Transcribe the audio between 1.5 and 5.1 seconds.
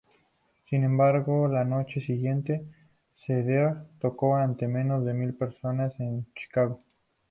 noche siguiente, Seger tocó ante menos